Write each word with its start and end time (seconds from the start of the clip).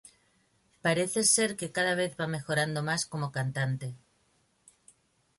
Parece 0.85 1.21
ser 1.35 1.51
que 1.59 1.71
cada 1.77 1.93
vez 2.01 2.11
va 2.19 2.25
mejorando 2.35 2.79
más 2.89 3.05
como 3.11 3.31
cantante. 3.37 3.87